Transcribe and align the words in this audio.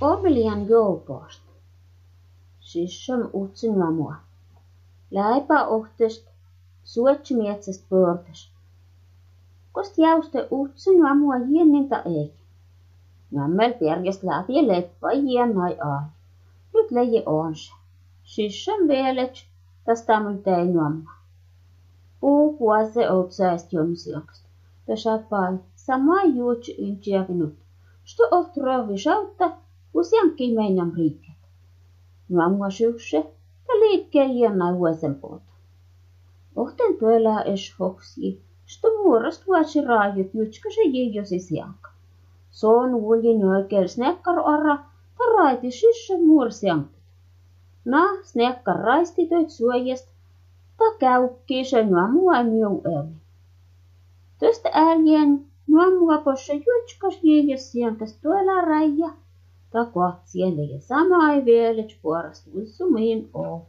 Omelian 0.00 0.68
joukost. 0.68 1.42
Syssön 2.60 3.30
utsin 3.34 3.78
mua. 3.94 4.14
Läipä 5.10 5.66
ohtest 5.66 6.28
suotsimietsestä 6.84 7.86
pöörtäs. 7.88 8.50
Kost 9.72 9.98
jäuste 9.98 10.48
utsin 10.52 11.16
mua 11.18 11.36
jieninta 11.36 12.02
ei. 12.02 12.34
Nammel 13.30 13.72
pergest 13.72 14.22
läpi 14.22 14.68
leppa 14.68 15.12
jiennai 15.12 15.78
ai. 15.80 16.02
Nyt 16.74 16.90
leiji 16.90 17.22
on 17.26 17.54
se. 17.56 17.72
Syssön 18.22 18.88
vielet 18.88 19.32
tästä 19.84 20.20
mun 20.20 20.42
tein 20.42 20.74
nuomma. 20.74 21.10
Puu 22.20 22.52
kuase 22.56 23.10
outsaist 23.10 23.72
jomsiokst. 23.72 24.44
Tässä 24.86 25.18
pai 25.30 25.58
sama 25.76 26.22
juutsi 26.24 26.76
yntiäkinut. 26.78 27.54
Sto 28.04 28.28
oht 28.30 28.56
rovi 29.96 30.04
shautta 30.04 30.26
useankin 30.26 30.54
meidän 30.54 30.92
riikkeet. 30.96 31.36
Nuomma 32.28 32.70
syksy 32.70 33.16
ja 33.68 33.74
liikkeen 33.80 34.36
jiennai 34.36 34.74
vuosen 34.78 35.14
puolta. 35.14 35.52
Ohten 36.56 36.96
tuella 36.98 37.42
es 37.42 37.74
hoksi. 37.78 38.40
Sto 38.66 38.88
muorast 38.88 39.46
vuosi 39.46 39.80
raajut 39.84 40.34
jutska 40.34 40.70
se 40.70 40.82
jijosi 40.82 41.38
sianka. 41.38 41.90
Soon 42.50 42.94
uljin 42.94 43.44
oikein 43.44 43.88
snekkar 43.88 44.38
arra, 44.44 44.76
ta 45.18 45.24
raiti 45.36 45.70
syssö 45.70 46.18
muorsiankut. 46.18 46.96
Na, 47.84 48.02
snekkar 48.22 48.76
raisti 48.76 49.26
töit 49.26 49.50
suojast, 49.50 50.08
ta 50.76 50.84
käykki 50.98 51.64
se 51.64 51.84
nuomua 51.84 52.42
miu 52.42 52.82
ääni. 52.96 53.16
Tästä 54.38 54.70
äälien 54.72 55.46
nuomua 55.66 56.18
possa 56.18 56.52
jutskas 56.52 57.18
jijos 57.22 57.72
siankas 57.72 58.18
tuolla 58.22 58.60
raija, 58.60 59.10
tako 59.70 60.12
sienige 60.24 60.80
samaiväleći 60.80 61.98
puorasta 62.02 62.50
uzzumim 62.54 63.28
o. 63.32 63.66